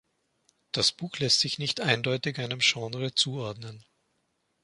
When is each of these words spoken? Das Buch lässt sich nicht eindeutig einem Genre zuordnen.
Das 0.71 0.91
Buch 0.91 1.19
lässt 1.19 1.41
sich 1.41 1.59
nicht 1.59 1.79
eindeutig 1.79 2.39
einem 2.39 2.57
Genre 2.61 3.13
zuordnen. 3.13 3.85